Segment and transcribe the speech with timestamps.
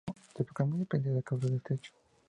[0.35, 1.91] Se proclamó independiente a causa de este hecho.